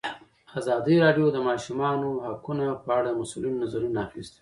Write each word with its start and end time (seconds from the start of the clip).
ازادي 0.59 0.95
راډیو 1.05 1.27
د 1.31 1.33
د 1.35 1.37
ماشومانو 1.49 2.09
حقونه 2.27 2.65
په 2.83 2.89
اړه 2.97 3.09
د 3.13 3.17
مسؤلینو 3.21 3.61
نظرونه 3.63 3.97
اخیستي. 4.07 4.39